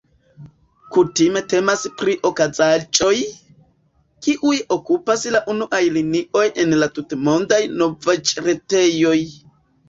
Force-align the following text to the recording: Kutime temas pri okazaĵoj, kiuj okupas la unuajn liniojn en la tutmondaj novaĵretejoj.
Kutime 0.93 1.41
temas 1.51 1.83
pri 1.99 2.15
okazaĵoj, 2.29 3.11
kiuj 4.29 4.55
okupas 4.77 5.27
la 5.37 5.43
unuajn 5.55 5.93
liniojn 5.99 6.57
en 6.65 6.75
la 6.85 6.89
tutmondaj 6.97 7.61
novaĵretejoj. 7.83 9.17